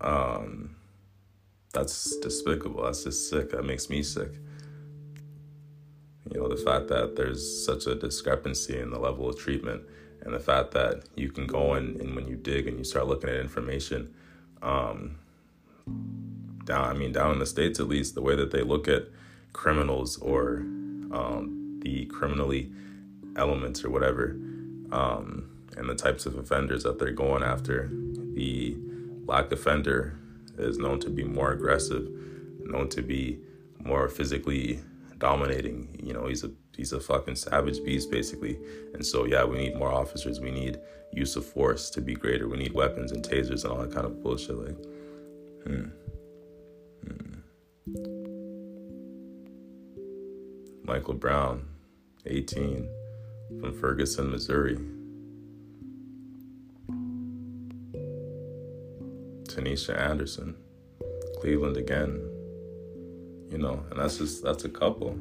um 0.01 0.75
that's 1.74 2.18
despicable. 2.18 2.84
That's 2.84 3.04
just 3.04 3.30
sick. 3.30 3.52
That 3.52 3.64
makes 3.64 3.90
me 3.90 4.04
sick. 4.04 4.32
You 6.32 6.42
know, 6.42 6.48
the 6.48 6.58
fact 6.58 6.88
that 6.90 7.16
there's 7.16 7.66
such 7.66 7.88
a 7.88 7.96
discrepancy 7.96 8.80
in 8.80 8.92
the 8.92 9.00
level 9.00 9.30
of 9.30 9.38
treatment 9.38 9.84
and 10.22 10.34
the 10.34 10.40
fact 10.40 10.72
that 10.72 11.04
you 11.16 11.32
can 11.32 11.48
go 11.48 11.76
in 11.76 12.00
and 12.00 12.16
when 12.16 12.28
you 12.28 12.36
dig 12.36 12.68
and 12.68 12.78
you 12.78 12.84
start 12.84 13.08
looking 13.08 13.30
at 13.30 13.38
information, 13.38 14.14
um, 14.62 15.18
down 16.70 16.86
I 16.86 16.94
mean 16.94 17.12
down 17.12 17.34
in 17.34 17.40
the 17.40 17.46
states 17.46 17.80
at 17.80 17.88
least 17.88 18.16
the 18.16 18.22
way 18.22 18.36
that 18.36 18.52
they 18.52 18.62
look 18.62 18.88
at 18.88 19.08
criminals 19.54 20.18
or 20.20 20.58
um, 21.12 21.80
the 21.84 22.06
criminally 22.06 22.72
elements 23.36 23.84
or 23.84 23.90
whatever 23.90 24.38
um, 24.92 25.50
and 25.76 25.90
the 25.90 25.96
types 25.96 26.26
of 26.26 26.38
offenders 26.38 26.84
that 26.84 27.00
they're 27.00 27.12
going 27.12 27.42
after 27.42 27.90
the 28.34 28.76
black 29.26 29.52
offender 29.52 30.19
is 30.60 30.78
known 30.78 31.00
to 31.00 31.10
be 31.10 31.24
more 31.24 31.51
aggressive 31.51 32.08
known 32.62 32.88
to 32.89 33.01
be 33.01 33.39
more 33.80 34.08
physically 34.08 34.80
dominating 35.18 36.00
you 36.01 36.13
know 36.13 36.28
he's 36.28 36.44
a 36.44 36.51
he's 36.75 36.94
a 36.94 37.00
fucking 37.00 37.36
savage 37.36 37.84
beast 37.84 38.10
basically 38.10 38.58
and 38.94 39.06
so 39.06 39.25
yeah 39.25 39.44
we 39.44 39.58
need 39.58 39.75
more 39.75 39.92
officers 39.92 40.39
we 40.39 40.51
need 40.51 40.80
use 41.12 41.36
of 41.36 41.46
force 41.46 41.89
to 41.89 42.01
be 42.01 42.13
greater 42.13 42.48
we 42.48 42.58
need 42.58 42.74
weapons 42.74 43.12
and 43.12 43.24
tasers 43.24 43.63
and 43.63 43.74
all 43.74 43.80
that 43.80 43.94
kind 43.94 44.06
of 44.06 44.22
bullshit 44.22 44.58
like 44.58 44.78
hmm. 45.66 45.89
Michael 50.89 51.13
Brown, 51.13 51.68
18, 52.25 52.89
from 53.60 53.80
Ferguson, 53.80 54.32
Missouri. 54.32 54.80
Tanisha 59.60 59.98
Anderson, 59.98 60.56
Cleveland 61.39 61.78
again. 61.78 62.22
You 63.50 63.58
know, 63.58 63.84
and 63.89 64.00
that's 64.00 64.18
just 64.18 64.44
that's 64.44 64.63
a 64.63 64.70
couple. 64.70 65.18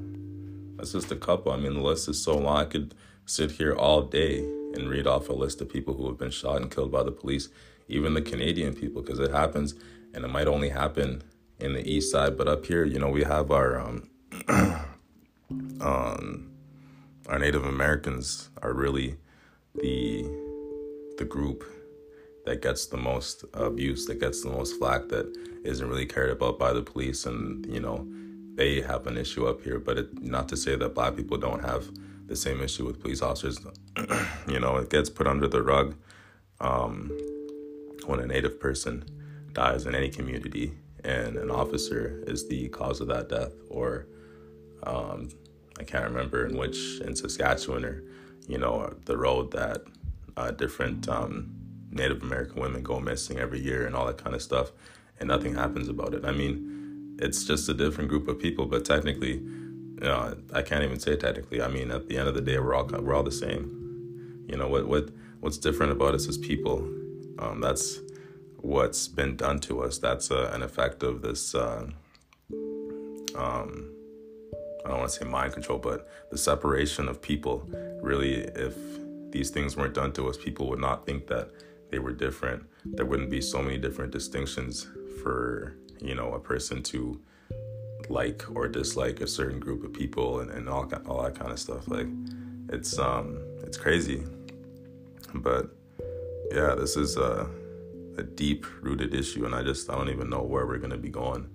That's 0.77 0.93
just 0.93 1.11
a 1.11 1.17
couple. 1.17 1.51
I 1.51 1.57
mean, 1.57 1.75
the 1.75 1.81
list 1.81 2.09
is 2.09 2.23
so 2.23 2.37
long. 2.37 2.59
I 2.59 2.65
could 2.65 2.95
sit 3.27 3.53
here 3.53 3.75
all 3.75 4.03
day 4.03 4.39
and 4.75 4.89
read 4.89 5.07
off 5.07 5.29
a 5.29 5.33
list 5.33 5.61
of 5.61 5.69
people 5.69 5.95
who 5.95 6.07
have 6.07 6.19
been 6.19 6.31
shot 6.31 6.61
and 6.61 6.71
killed 6.71 6.93
by 6.93 7.03
the 7.03 7.11
police, 7.11 7.49
even 7.89 8.15
the 8.15 8.23
Canadian 8.23 8.75
people, 8.75 9.03
because 9.03 9.19
it 9.19 9.31
happens, 9.31 9.75
and 10.15 10.25
it 10.25 10.29
might 10.29 10.47
only 10.47 10.69
happen 10.69 11.23
in 11.59 11.73
the 11.73 11.91
east 11.91 12.13
side, 12.13 12.37
but 12.37 12.47
up 12.47 12.67
here, 12.67 12.85
you 12.85 12.99
know, 12.99 13.09
we 13.09 13.25
have 13.25 13.51
our 13.51 13.81
um, 13.81 14.09
um, 15.81 16.51
our 17.27 17.39
Native 17.39 17.65
Americans 17.65 18.51
are 18.63 18.73
really 18.73 19.17
the 19.75 20.25
the 21.17 21.25
group 21.25 21.65
that 22.49 22.63
gets 22.63 22.87
the 22.87 22.97
most 22.97 23.45
abuse, 23.53 24.07
that 24.07 24.21
gets 24.21 24.43
the 24.43 24.49
most 24.49 24.79
flack, 24.79 25.09
that 25.09 25.27
isn't 25.65 25.87
really 25.87 26.07
cared 26.07 26.31
about 26.31 26.59
by 26.59 26.73
the 26.73 26.81
police, 26.81 27.27
and 27.27 27.67
you 27.67 27.79
know, 27.79 28.09
they 28.55 28.81
have 28.81 29.07
an 29.07 29.19
issue 29.19 29.47
up 29.47 29.63
here. 29.63 29.79
But 29.79 29.99
it, 29.99 30.23
not 30.23 30.49
to 30.49 30.57
say 30.57 30.75
that 30.75 30.95
Black 30.95 31.15
people 31.15 31.37
don't 31.37 31.63
have 31.63 31.91
the 32.27 32.35
same 32.35 32.63
issue 32.63 32.87
with 32.87 33.01
police 33.03 33.21
officers. 33.21 33.61
you 34.49 34.59
know, 34.59 34.77
it 34.77 34.89
gets 34.89 35.11
put 35.11 35.27
under 35.27 35.47
the 35.47 35.63
rug 35.63 35.95
um, 36.59 37.11
when 38.07 38.19
a 38.19 38.27
Native 38.27 38.59
person 38.59 39.05
dies 39.53 39.85
in 39.85 39.95
any 39.95 40.09
community 40.09 40.73
and 41.05 41.37
an 41.37 41.51
officer 41.51 42.25
is 42.27 42.49
the 42.49 42.69
cause 42.71 43.03
of 43.03 43.09
that 43.09 43.29
death, 43.29 43.53
or 43.69 44.07
um, 44.85 45.29
I 45.79 45.85
can't 45.85 46.05
remember 46.05 46.47
in 46.47 46.57
which 46.57 47.01
in 47.01 47.15
Saskatchewan 47.15 47.85
or 47.85 48.03
you 48.49 48.57
know 48.57 48.95
the 49.05 49.19
road 49.19 49.51
that 49.53 49.83
uh, 50.39 50.51
different 50.51 51.09
um, 51.11 51.58
Native 51.91 52.23
American 52.23 52.61
women 52.61 52.83
go 52.83 53.01
missing 53.01 53.39
every 53.39 53.61
year 53.61 53.87
and 53.87 53.95
all 53.97 54.07
that 54.07 54.19
kind 54.19 54.35
of 54.35 54.43
stuff, 54.43 54.73
and 55.19 55.29
nothing 55.29 55.55
happens 55.55 55.89
about 55.89 56.15
it. 56.15 56.25
I 56.25 56.33
mean, 56.33 57.17
it's 57.21 57.45
just 57.45 57.69
a 57.69 57.75
different 57.75 58.09
group 58.09 58.29
of 58.29 58.39
people, 58.39 58.67
but 58.67 58.85
technically, 58.85 59.35
you 59.35 60.01
know, 60.01 60.37
I 60.53 60.63
can't 60.63 60.85
even 60.85 61.01
say 61.01 61.17
technically. 61.17 61.61
I 61.61 61.69
mean, 61.69 61.91
at 61.91 62.09
the 62.09 62.17
end 62.17 62.29
of 62.29 62.35
the 62.35 62.41
day, 62.41 62.59
we're 62.59 62.75
all 62.75 62.87
we're 62.87 63.15
all 63.15 63.23
the 63.23 63.33
same. 63.33 64.47
You 64.49 64.57
know 64.57 64.69
what 64.69 64.87
what 64.87 65.11
what's 65.41 65.59
different 65.59 65.93
about 65.93 66.15
us 66.15 66.29
as 66.29 66.39
people? 66.39 66.79
Um, 67.39 67.61
that's 67.61 68.01
what's 68.59 69.09
been 69.09 69.37
done 69.37 69.59
to 69.61 69.83
us. 69.83 69.99
That's 69.99 70.31
uh, 70.31 70.51
an 70.53 70.63
effect 70.63 71.03
of 71.03 71.23
this. 71.23 71.55
Uh, 71.55 71.89
um, 73.37 73.93
I 74.85 74.91
don't 74.91 74.99
want 75.01 75.11
to 75.11 75.19
say 75.19 75.25
mind 75.25 75.53
control, 75.53 75.79
but 75.79 76.09
the 76.31 76.39
separation 76.39 77.09
of 77.09 77.21
people. 77.21 77.69
Really, 78.01 78.37
if 78.37 78.77
these 79.31 79.51
things 79.51 79.77
weren't 79.77 79.95
done 79.95 80.13
to 80.13 80.29
us, 80.29 80.37
people 80.37 80.69
would 80.69 80.79
not 80.79 81.05
think 81.05 81.27
that 81.27 81.51
they 81.91 81.99
were 81.99 82.13
different. 82.13 82.65
There 82.85 83.07
wouldn't 83.07 83.31
be 83.31 83.41
so 83.41 83.63
many 83.63 83.79
different 83.79 84.13
distinctions 84.13 84.87
for 85.23 85.77
you 86.01 86.15
know 86.15 86.35
a 86.35 86.41
person 86.41 86.83
to 86.85 87.21
like 88.09 88.45
or 88.55 88.69
dislike 88.69 89.21
a 89.21 89.27
certain 89.27 89.61
group 89.61 89.85
of 89.85 89.93
people 89.93 90.41
and, 90.41 90.51
and 90.51 90.69
all 90.69 90.91
all 91.07 91.23
that 91.23 91.39
kind 91.39 91.51
of 91.51 91.59
stuff. 91.59 91.89
Like 91.89 92.09
it's 92.69 92.99
um 92.99 93.39
it's 93.63 93.77
crazy, 93.77 94.25
but 95.35 95.71
yeah, 96.51 96.75
this 96.75 96.97
is 96.97 97.17
uh 97.17 97.47
a 98.17 98.23
deep 98.23 98.67
rooted 98.83 99.15
issue 99.15 99.45
and 99.47 99.55
I 99.55 99.63
just 99.63 99.89
I 99.91 99.95
don't 99.95 100.11
even 100.11 100.29
know 100.29 100.43
where 100.43 100.67
we're 100.67 100.79
going 100.79 100.91
to 100.91 100.99
be 100.99 101.09
going 101.09 101.49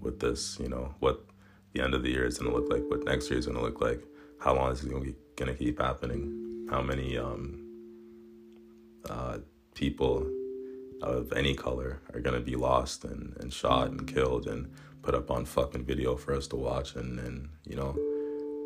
with 0.00 0.18
this, 0.20 0.58
you 0.60 0.68
know. 0.68 0.94
What 0.98 1.24
the 1.72 1.82
end 1.82 1.94
of 1.94 2.02
the 2.02 2.10
year 2.10 2.26
is 2.26 2.38
going 2.38 2.50
to 2.50 2.56
look 2.56 2.70
like, 2.70 2.82
what 2.88 3.04
next 3.04 3.30
year 3.30 3.38
is 3.38 3.46
going 3.46 3.56
to 3.56 3.62
look 3.62 3.80
like, 3.80 4.02
how 4.40 4.54
long 4.54 4.72
is 4.72 4.84
it 4.84 4.90
going 4.90 5.14
to 5.36 5.54
keep 5.54 5.80
happening, 5.80 6.66
how 6.70 6.82
many 6.82 7.16
um, 7.16 7.64
uh, 9.08 9.38
people 9.78 10.26
of 11.00 11.32
any 11.32 11.54
color 11.54 12.00
are 12.12 12.20
to 12.20 12.40
be 12.40 12.56
lost 12.56 13.04
and, 13.04 13.36
and 13.38 13.52
shot 13.52 13.88
and 13.88 14.12
killed 14.12 14.48
and 14.48 14.68
put 15.02 15.14
up 15.14 15.30
on 15.30 15.44
fucking 15.44 15.84
video 15.84 16.16
for 16.16 16.34
us 16.34 16.48
to 16.48 16.56
watch 16.56 16.96
and, 16.96 17.20
and 17.20 17.48
you 17.64 17.76
know 17.76 17.94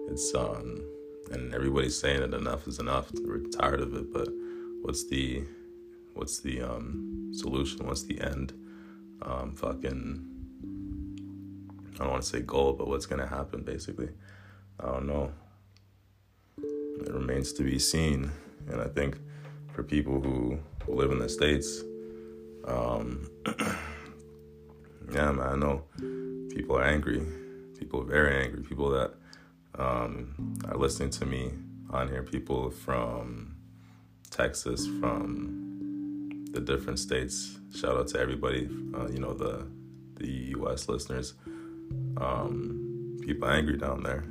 it's 0.08 0.34
um 0.34 0.82
and 1.30 1.54
everybody's 1.54 1.98
saying 1.98 2.20
that 2.20 2.34
enough 2.34 2.66
is 2.66 2.78
enough. 2.78 3.10
We're 3.12 3.44
tired 3.60 3.80
of 3.80 3.94
it 3.94 4.10
but 4.10 4.28
what's 4.80 5.06
the 5.08 5.44
what's 6.14 6.40
the 6.40 6.62
um 6.62 7.30
solution? 7.34 7.86
What's 7.86 8.04
the 8.04 8.18
end? 8.20 8.54
Um 9.20 9.54
fucking 9.54 10.28
I 11.94 11.98
don't 11.98 12.10
want 12.10 12.22
to 12.22 12.28
say 12.28 12.40
goal 12.40 12.72
but 12.72 12.88
what's 12.88 13.04
gonna 13.04 13.26
happen 13.26 13.62
basically? 13.62 14.08
I 14.80 14.86
don't 14.86 15.06
know. 15.06 15.30
It 16.56 17.12
remains 17.12 17.52
to 17.54 17.62
be 17.62 17.78
seen. 17.78 18.32
And 18.70 18.80
I 18.80 18.86
think 18.86 19.18
for 19.72 19.82
people 19.82 20.20
who, 20.20 20.58
who 20.86 20.94
live 20.94 21.10
in 21.10 21.18
the 21.18 21.28
states 21.28 21.82
um 22.66 23.28
yeah 25.12 25.30
man 25.32 25.40
I 25.40 25.56
know 25.56 25.84
people 26.54 26.78
are 26.78 26.84
angry. 26.84 27.22
People 27.78 28.02
are 28.02 28.04
very 28.04 28.44
angry. 28.44 28.62
People 28.62 28.90
that 28.90 29.14
um, 29.78 30.56
are 30.68 30.76
listening 30.76 31.10
to 31.10 31.26
me 31.26 31.52
on 31.90 32.08
here. 32.08 32.22
People 32.22 32.70
from 32.70 33.56
Texas, 34.30 34.86
from 35.00 36.46
the 36.52 36.60
different 36.60 36.98
states. 36.98 37.58
Shout 37.74 37.96
out 37.96 38.08
to 38.08 38.20
everybody. 38.20 38.68
Uh, 38.94 39.08
you 39.08 39.18
know 39.18 39.34
the 39.34 39.66
the 40.16 40.28
U.S. 40.56 40.88
listeners. 40.88 41.34
Um, 42.16 43.18
people 43.22 43.48
angry 43.48 43.78
down 43.78 44.02
there, 44.02 44.24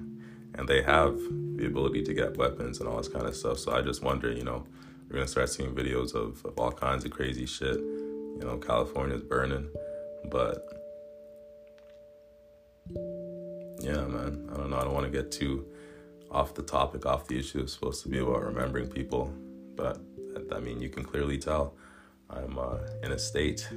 and 0.55 0.67
they 0.67 0.81
have 0.84 1.20
the 1.58 1.65
ability 1.65 2.03
to 2.03 2.13
get 2.13 2.38
weapons 2.38 2.79
and 2.79 2.88
all 2.88 2.98
this 2.98 3.08
kind 3.08 3.25
of 3.25 3.36
stuff. 3.36 3.60
So 3.60 3.72
I 3.72 3.81
just 3.81 4.03
wonder, 4.03 4.31
you 4.31 4.43
know, 4.43 4.65
we're 5.11 5.17
gonna 5.17 5.27
start 5.27 5.49
seeing 5.49 5.75
videos 5.75 6.15
of, 6.15 6.43
of 6.45 6.57
all 6.57 6.71
kinds 6.71 7.03
of 7.03 7.11
crazy 7.11 7.45
shit. 7.45 7.75
You 7.75 8.39
know, 8.43 8.57
California's 8.57 9.21
burning, 9.21 9.69
but 10.31 10.65
yeah, 13.81 14.05
man. 14.05 14.49
I 14.53 14.55
don't 14.55 14.69
know. 14.69 14.77
I 14.77 14.83
don't 14.85 14.93
want 14.93 15.05
to 15.05 15.11
get 15.11 15.29
too 15.29 15.67
off 16.31 16.53
the 16.53 16.61
topic, 16.61 17.05
off 17.05 17.27
the 17.27 17.37
issue. 17.37 17.59
It's 17.59 17.73
supposed 17.73 18.03
to 18.03 18.09
be 18.09 18.19
about 18.19 18.41
remembering 18.41 18.87
people, 18.87 19.33
but 19.75 19.99
I 20.55 20.59
mean, 20.61 20.79
you 20.79 20.87
can 20.87 21.03
clearly 21.03 21.37
tell 21.37 21.75
I'm 22.29 22.57
uh, 22.57 22.77
in 23.03 23.11
a 23.11 23.19
state. 23.19 23.67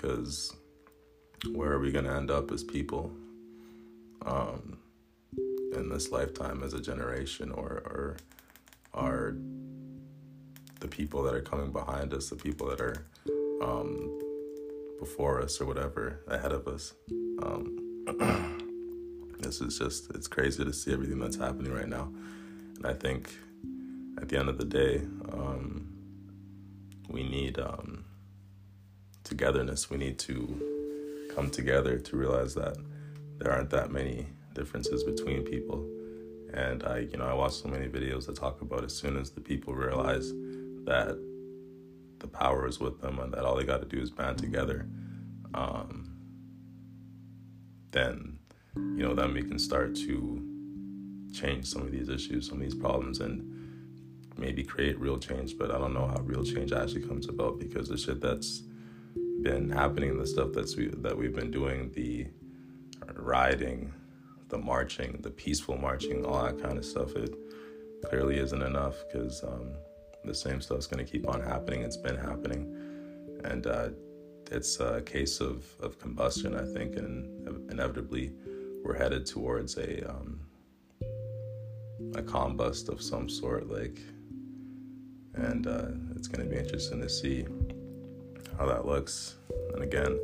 Because 0.00 0.54
where 1.52 1.72
are 1.72 1.78
we 1.78 1.90
going 1.90 2.04
to 2.04 2.14
end 2.14 2.30
up 2.30 2.50
as 2.52 2.62
people 2.62 3.10
um, 4.24 4.78
in 5.74 5.88
this 5.88 6.10
lifetime 6.10 6.62
as 6.62 6.72
a 6.72 6.80
generation 6.80 7.50
or, 7.50 7.82
or 7.84 8.16
are 8.94 9.36
the 10.80 10.88
people 10.88 11.22
that 11.22 11.34
are 11.34 11.42
coming 11.42 11.70
behind 11.70 12.14
us 12.14 12.30
the 12.30 12.36
people 12.36 12.66
that 12.68 12.80
are 12.80 13.06
um, 13.62 14.18
before 14.98 15.42
us 15.42 15.60
or 15.60 15.66
whatever 15.66 16.20
ahead 16.28 16.52
of 16.52 16.66
us? 16.66 16.94
Um, 17.42 17.76
this 19.40 19.60
is 19.60 19.78
just 19.78 20.10
it's 20.14 20.28
crazy 20.28 20.64
to 20.64 20.72
see 20.72 20.92
everything 20.92 21.18
that's 21.18 21.36
happening 21.36 21.72
right 21.72 21.88
now. 21.88 22.10
And 22.76 22.86
i 22.86 22.94
think 22.94 23.30
at 24.20 24.28
the 24.28 24.38
end 24.38 24.48
of 24.48 24.56
the 24.56 24.64
day 24.64 25.02
um, 25.32 25.86
we 27.08 27.22
need 27.22 27.58
um, 27.58 28.04
togetherness 29.30 29.88
we 29.88 29.96
need 29.96 30.18
to 30.18 31.30
come 31.34 31.48
together 31.50 31.98
to 31.98 32.16
realize 32.16 32.52
that 32.54 32.76
there 33.38 33.52
aren't 33.52 33.70
that 33.70 33.90
many 33.90 34.26
differences 34.54 35.04
between 35.04 35.42
people. 35.44 35.88
And 36.52 36.82
I, 36.82 36.98
you 36.98 37.16
know, 37.16 37.26
I 37.26 37.32
watch 37.32 37.54
so 37.54 37.68
many 37.68 37.86
videos 37.86 38.26
that 38.26 38.36
talk 38.36 38.60
about 38.60 38.84
as 38.84 38.92
soon 38.92 39.16
as 39.16 39.30
the 39.30 39.40
people 39.40 39.72
realize 39.72 40.32
that 40.84 41.16
the 42.18 42.26
power 42.26 42.66
is 42.66 42.80
with 42.80 43.00
them 43.00 43.20
and 43.20 43.32
that 43.32 43.44
all 43.44 43.54
they 43.54 43.64
got 43.64 43.80
to 43.80 43.86
do 43.86 44.02
is 44.02 44.10
band 44.10 44.38
together, 44.38 44.88
um, 45.54 46.10
then, 47.92 48.38
you 48.74 49.04
know, 49.04 49.14
then 49.14 49.32
we 49.32 49.42
can 49.42 49.60
start 49.60 49.94
to 49.94 50.44
change 51.32 51.66
some 51.66 51.82
of 51.82 51.92
these 51.92 52.08
issues, 52.08 52.48
some 52.48 52.58
of 52.58 52.64
these 52.64 52.74
problems, 52.74 53.20
and 53.20 53.46
maybe 54.36 54.64
create 54.64 54.98
real 54.98 55.18
change. 55.18 55.56
But 55.56 55.70
I 55.70 55.78
don't 55.78 55.94
know 55.94 56.08
how 56.08 56.20
real 56.22 56.44
change 56.44 56.72
actually 56.72 57.06
comes 57.06 57.28
about 57.28 57.60
because 57.60 57.88
the 57.88 57.96
shit 57.96 58.20
that's 58.20 58.64
been 59.42 59.70
happening, 59.70 60.18
the 60.18 60.26
stuff 60.26 60.50
that's 60.54 60.76
we, 60.76 60.88
that 60.88 61.16
we've 61.16 61.34
been 61.34 61.50
doing, 61.50 61.90
the 61.92 62.26
riding, 63.14 63.92
the 64.48 64.58
marching, 64.58 65.18
the 65.22 65.30
peaceful 65.30 65.76
marching, 65.76 66.24
all 66.24 66.42
that 66.44 66.60
kind 66.60 66.78
of 66.78 66.84
stuff, 66.84 67.14
it 67.14 67.34
clearly 68.04 68.38
isn't 68.38 68.62
enough 68.62 68.96
because 69.06 69.42
um, 69.44 69.72
the 70.24 70.34
same 70.34 70.60
stuff's 70.60 70.86
going 70.86 71.04
to 71.04 71.10
keep 71.10 71.28
on 71.28 71.40
happening. 71.40 71.82
It's 71.82 71.96
been 71.96 72.16
happening, 72.16 72.74
and 73.44 73.66
uh, 73.66 73.88
it's 74.50 74.80
a 74.80 75.02
case 75.02 75.40
of, 75.40 75.64
of 75.80 75.98
combustion, 75.98 76.54
I 76.56 76.64
think, 76.64 76.96
and 76.96 77.70
inevitably 77.70 78.32
we're 78.82 78.96
headed 78.96 79.26
towards 79.26 79.76
a 79.76 80.08
um, 80.10 80.40
a 82.16 82.22
combust 82.22 82.88
of 82.88 83.00
some 83.00 83.28
sort, 83.28 83.70
like, 83.70 84.00
and 85.34 85.66
uh, 85.66 85.88
it's 86.16 86.26
going 86.26 86.46
to 86.48 86.52
be 86.52 86.60
interesting 86.60 87.00
to 87.00 87.08
see 87.08 87.46
how 88.60 88.66
that 88.66 88.84
looks. 88.84 89.36
And 89.72 89.82
again, 89.82 90.20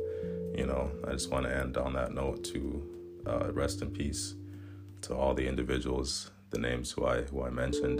you 0.55 0.67
know, 0.67 0.91
I 1.07 1.11
just 1.11 1.31
want 1.31 1.47
to 1.47 1.55
end 1.55 1.75
on 1.75 1.93
that 1.93 2.13
note 2.13 2.43
to 2.45 2.83
uh, 3.25 3.51
rest 3.51 3.81
in 3.81 3.89
peace 3.89 4.35
to 5.01 5.15
all 5.15 5.33
the 5.33 5.47
individuals, 5.47 6.29
the 6.51 6.59
names 6.59 6.91
who 6.91 7.05
I 7.05 7.23
who 7.23 7.43
I 7.43 7.49
mentioned, 7.49 7.99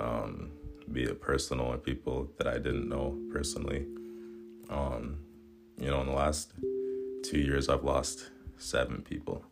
um, 0.00 0.52
be 0.92 1.02
it 1.02 1.20
personal 1.20 1.66
or 1.66 1.78
people 1.78 2.30
that 2.38 2.46
I 2.46 2.58
didn't 2.58 2.88
know 2.88 3.18
personally. 3.32 3.86
Um, 4.70 5.18
you 5.78 5.90
know, 5.90 6.00
in 6.00 6.06
the 6.06 6.12
last 6.12 6.52
two 7.24 7.38
years, 7.38 7.68
I've 7.68 7.84
lost 7.84 8.30
seven 8.58 9.02
people 9.02 9.44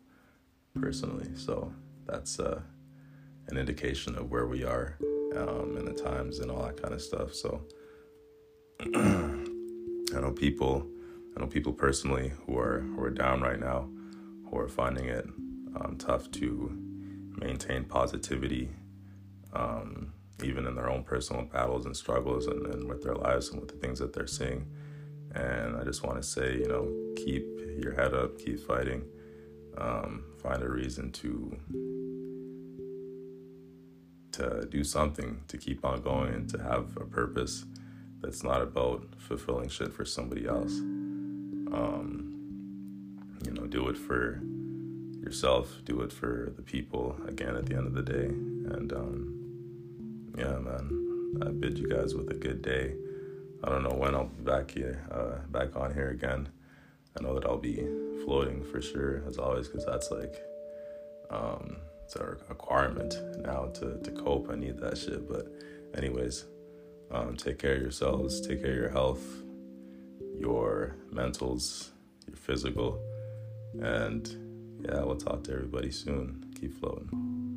personally, 0.79 1.27
so 1.35 1.73
that's 2.05 2.39
uh, 2.39 2.61
an 3.49 3.57
indication 3.57 4.15
of 4.15 4.31
where 4.31 4.47
we 4.47 4.63
are 4.63 4.97
um, 5.35 5.75
in 5.77 5.85
the 5.85 5.93
times 5.93 6.39
and 6.39 6.49
all 6.49 6.63
that 6.63 6.81
kind 6.81 6.93
of 6.93 7.01
stuff. 7.01 7.33
So. 7.33 7.61
I 10.15 10.21
know 10.21 10.31
people, 10.31 10.87
I 11.35 11.41
know 11.41 11.47
people 11.47 11.73
personally 11.73 12.31
who 12.45 12.57
are 12.57 12.79
who 12.79 13.03
are 13.03 13.09
down 13.09 13.41
right 13.41 13.59
now, 13.59 13.89
who 14.49 14.57
are 14.57 14.69
finding 14.69 15.05
it 15.05 15.25
um, 15.75 15.97
tough 15.99 16.31
to 16.31 16.71
maintain 17.37 17.83
positivity, 17.83 18.69
um, 19.53 20.13
even 20.41 20.65
in 20.67 20.75
their 20.75 20.89
own 20.89 21.03
personal 21.03 21.43
battles 21.43 21.85
and 21.85 21.95
struggles, 21.95 22.47
and, 22.47 22.65
and 22.67 22.87
with 22.87 23.03
their 23.03 23.15
lives 23.15 23.49
and 23.49 23.59
with 23.59 23.69
the 23.69 23.75
things 23.75 23.99
that 23.99 24.13
they're 24.13 24.27
seeing. 24.27 24.65
And 25.33 25.75
I 25.75 25.83
just 25.83 26.03
want 26.03 26.15
to 26.15 26.23
say, 26.23 26.55
you 26.55 26.67
know, 26.67 26.89
keep 27.17 27.45
your 27.77 27.93
head 27.93 28.13
up, 28.13 28.39
keep 28.39 28.59
fighting, 28.59 29.03
um, 29.77 30.23
find 30.41 30.63
a 30.63 30.69
reason 30.69 31.11
to 31.13 31.57
to 34.31 34.65
do 34.69 34.83
something, 34.83 35.41
to 35.49 35.57
keep 35.57 35.83
on 35.83 36.01
going, 36.01 36.33
and 36.33 36.49
to 36.49 36.57
have 36.61 36.95
a 36.97 37.05
purpose 37.05 37.65
that's 38.25 38.43
not 38.43 38.61
about 38.61 39.05
fulfilling 39.19 39.69
shit 39.69 39.93
for 39.93 40.03
somebody 40.03 40.47
else. 40.47 40.79
Um, 41.71 43.19
you 43.45 43.51
know, 43.51 43.67
do 43.67 43.87
it 43.89 43.97
for 43.97 44.41
yourself, 45.21 45.81
do 45.85 46.01
it 46.01 46.11
for 46.11 46.51
the 46.55 46.63
people 46.63 47.15
again 47.27 47.55
at 47.55 47.67
the 47.67 47.75
end 47.75 47.85
of 47.85 47.93
the 47.93 48.01
day. 48.01 48.25
And 48.25 48.91
um, 48.91 50.33
yeah, 50.37 50.57
man, 50.57 51.39
I 51.45 51.51
bid 51.51 51.77
you 51.77 51.87
guys 51.87 52.15
with 52.15 52.31
a 52.31 52.33
good 52.33 52.63
day. 52.63 52.95
I 53.63 53.69
don't 53.69 53.83
know 53.83 53.95
when 53.95 54.15
I'll 54.15 54.25
be 54.25 54.43
back 54.43 54.71
here, 54.71 55.05
uh, 55.11 55.47
back 55.51 55.75
on 55.75 55.93
here 55.93 56.09
again. 56.09 56.49
I 57.17 57.23
know 57.23 57.35
that 57.35 57.45
I'll 57.45 57.57
be 57.57 57.87
floating 58.25 58.63
for 58.63 58.81
sure, 58.81 59.23
as 59.27 59.37
always, 59.37 59.67
because 59.67 59.85
that's 59.85 60.09
like, 60.09 60.35
um, 61.29 61.77
it's 62.03 62.15
a 62.15 62.23
requirement 62.49 63.15
now 63.39 63.65
to, 63.75 63.99
to 63.99 64.11
cope. 64.11 64.49
I 64.51 64.55
need 64.55 64.79
that 64.79 64.97
shit. 64.97 65.29
But, 65.29 65.47
anyways, 65.95 66.45
um, 67.15 67.37
take 67.37 67.59
care 67.59 67.75
of 67.75 67.81
yourselves, 67.81 68.41
take 68.41 68.61
care 68.61 68.71
of 68.71 68.77
your 68.77 68.89
health, 68.89 69.23
your 70.37 70.95
mentals, 71.13 71.89
your 72.27 72.35
physical. 72.35 72.99
And 73.81 74.27
yeah, 74.83 75.01
we'll 75.03 75.15
talk 75.15 75.43
to 75.45 75.53
everybody 75.53 75.91
soon. 75.91 76.53
Keep 76.59 76.79
floating. 76.79 77.54